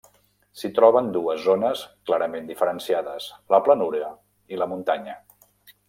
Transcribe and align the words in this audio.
S'hi 0.61 0.69
troben 0.77 1.11
dues 1.17 1.43
zones 1.49 1.83
clarament 2.11 2.49
diferenciades: 2.53 3.29
la 3.55 3.61
planura 3.69 4.11
i 4.57 4.61
la 4.63 4.71
muntanya. 4.75 5.17